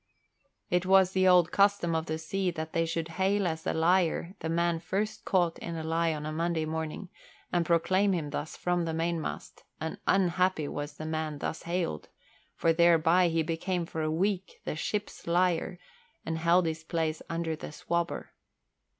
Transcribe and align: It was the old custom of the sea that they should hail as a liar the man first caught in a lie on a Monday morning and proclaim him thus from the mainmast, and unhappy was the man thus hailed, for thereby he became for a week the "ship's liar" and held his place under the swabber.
It 0.71 0.83
was 0.87 1.11
the 1.11 1.27
old 1.27 1.51
custom 1.51 1.93
of 1.93 2.07
the 2.07 2.17
sea 2.17 2.49
that 2.49 2.73
they 2.73 2.87
should 2.87 3.07
hail 3.21 3.45
as 3.45 3.67
a 3.67 3.73
liar 3.75 4.33
the 4.39 4.49
man 4.49 4.79
first 4.79 5.25
caught 5.25 5.59
in 5.59 5.75
a 5.75 5.83
lie 5.83 6.11
on 6.11 6.25
a 6.25 6.31
Monday 6.31 6.65
morning 6.65 7.09
and 7.53 7.67
proclaim 7.67 8.11
him 8.11 8.31
thus 8.31 8.57
from 8.57 8.85
the 8.85 8.95
mainmast, 8.95 9.63
and 9.79 9.99
unhappy 10.07 10.67
was 10.67 10.93
the 10.97 11.05
man 11.05 11.37
thus 11.37 11.61
hailed, 11.69 12.09
for 12.55 12.73
thereby 12.73 13.27
he 13.27 13.43
became 13.43 13.85
for 13.85 14.01
a 14.01 14.09
week 14.09 14.59
the 14.65 14.75
"ship's 14.75 15.27
liar" 15.27 15.77
and 16.25 16.39
held 16.39 16.65
his 16.65 16.83
place 16.83 17.21
under 17.29 17.55
the 17.55 17.71
swabber. 17.71 18.31